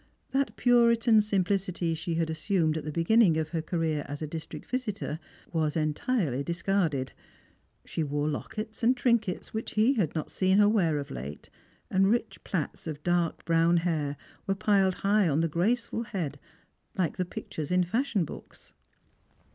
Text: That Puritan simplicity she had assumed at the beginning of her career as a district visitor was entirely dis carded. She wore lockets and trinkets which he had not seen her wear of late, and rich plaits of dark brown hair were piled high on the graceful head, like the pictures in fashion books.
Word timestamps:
That 0.31 0.55
Puritan 0.57 1.21
simplicity 1.21 1.93
she 1.93 2.15
had 2.15 2.31
assumed 2.31 2.75
at 2.75 2.83
the 2.85 2.91
beginning 2.91 3.37
of 3.37 3.49
her 3.49 3.61
career 3.61 4.03
as 4.09 4.19
a 4.19 4.25
district 4.25 4.65
visitor 4.67 5.19
was 5.53 5.75
entirely 5.77 6.43
dis 6.43 6.63
carded. 6.63 7.11
She 7.85 8.01
wore 8.03 8.27
lockets 8.27 8.81
and 8.81 8.97
trinkets 8.97 9.53
which 9.53 9.73
he 9.73 9.93
had 9.93 10.15
not 10.15 10.31
seen 10.31 10.57
her 10.57 10.67
wear 10.67 10.97
of 10.97 11.11
late, 11.11 11.51
and 11.91 12.09
rich 12.09 12.43
plaits 12.43 12.87
of 12.87 13.03
dark 13.03 13.45
brown 13.45 13.77
hair 13.77 14.17
were 14.47 14.55
piled 14.55 14.95
high 14.95 15.29
on 15.29 15.41
the 15.41 15.47
graceful 15.47 16.01
head, 16.01 16.39
like 16.97 17.17
the 17.17 17.23
pictures 17.23 17.69
in 17.69 17.83
fashion 17.83 18.25
books. 18.25 18.73